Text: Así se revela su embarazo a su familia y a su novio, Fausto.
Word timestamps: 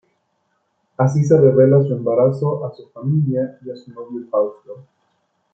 Así 0.97 1.23
se 1.23 1.39
revela 1.39 1.83
su 1.83 1.93
embarazo 1.93 2.65
a 2.65 2.71
su 2.75 2.89
familia 2.89 3.59
y 3.63 3.69
a 3.69 3.75
su 3.75 3.91
novio, 3.91 4.27
Fausto. 4.31 4.87